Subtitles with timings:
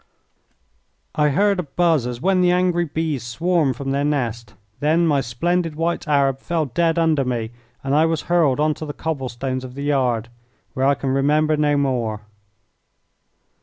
[1.13, 4.55] I heard a buzz as when the angry bees swarm from their nest.
[4.79, 7.51] Then my splendid white Arab fell dead under me
[7.83, 10.29] and I was hurled on to the cobble stones of the yard,
[10.73, 12.21] where I can remember no more.